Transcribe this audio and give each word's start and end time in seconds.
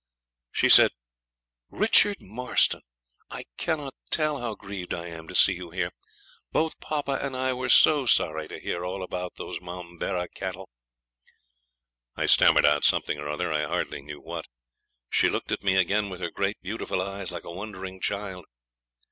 She 0.51 0.67
said 0.67 0.89
'Richard 1.69 2.21
Marston, 2.21 2.81
I 3.29 3.43
cannot 3.57 3.93
tell 4.09 4.39
how 4.39 4.55
grieved 4.55 4.95
I 4.95 5.05
am 5.09 5.27
to 5.27 5.35
see 5.35 5.53
you 5.53 5.69
here. 5.69 5.91
Both 6.51 6.79
papa 6.79 7.19
and 7.21 7.37
I 7.37 7.53
were 7.53 7.69
so 7.69 8.07
sorry 8.07 8.47
to 8.47 8.59
hear 8.59 8.83
all 8.83 9.03
about 9.03 9.35
those 9.35 9.59
Momberah 9.61 10.29
cattle.' 10.33 10.71
I 12.15 12.25
stammered 12.25 12.65
out 12.65 12.83
something 12.83 13.19
or 13.19 13.29
other, 13.29 13.53
I 13.53 13.67
hardly 13.67 14.01
knew 14.01 14.19
what. 14.19 14.47
She 15.11 15.29
looked 15.29 15.51
at 15.51 15.61
me 15.63 15.75
again 15.75 16.09
with 16.09 16.19
her 16.19 16.31
great 16.31 16.59
beautiful 16.63 16.99
eyes 16.99 17.31
like 17.31 17.43
a 17.43 17.51
wondering 17.53 18.01
child. 18.01 18.45